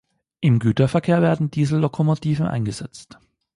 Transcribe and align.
Im 0.39 0.57
Güterverkehr 0.57 1.21
werden 1.21 1.51
Diesellokomotiven 1.51 2.47
eingesetzt. 2.47 3.19